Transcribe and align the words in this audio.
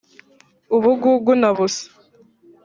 ubugugu 0.75 1.31
na 1.41 1.49
busa 1.57 1.85